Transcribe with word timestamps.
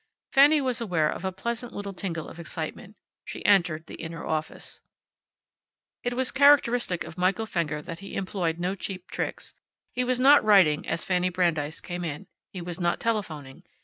Fanny 0.33 0.59
was 0.61 0.81
aware 0.81 1.11
of 1.11 1.23
a 1.23 1.31
pleasant 1.31 1.73
little 1.73 1.93
tingle 1.93 2.27
of 2.27 2.39
excitement. 2.39 2.95
She 3.23 3.45
entered 3.45 3.85
the 3.85 4.01
inner 4.01 4.25
office. 4.25 4.81
It 6.01 6.15
was 6.15 6.31
characteristic 6.31 7.03
of 7.03 7.19
Michael 7.19 7.45
Fenger 7.45 7.83
that 7.83 7.99
he 7.99 8.15
employed 8.15 8.57
no 8.57 8.73
cheap 8.73 9.11
tricks. 9.11 9.53
He 9.93 10.03
was 10.03 10.19
not 10.19 10.43
writing 10.43 10.87
as 10.87 11.05
Fanny 11.05 11.29
Brandeis 11.29 11.79
came 11.81 12.03
in. 12.03 12.25
He 12.51 12.63
was 12.63 12.79
not 12.79 12.99
telephoning. 12.99 13.61